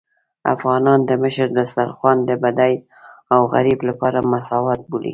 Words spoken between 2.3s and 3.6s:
بډای او